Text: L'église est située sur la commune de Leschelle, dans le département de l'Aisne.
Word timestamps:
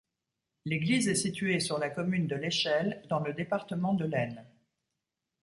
L'église 0.65 1.07
est 1.09 1.13
située 1.13 1.59
sur 1.59 1.77
la 1.77 1.91
commune 1.91 2.25
de 2.25 2.35
Leschelle, 2.35 3.03
dans 3.07 3.19
le 3.19 3.33
département 3.35 3.93
de 3.93 4.05
l'Aisne. 4.05 4.43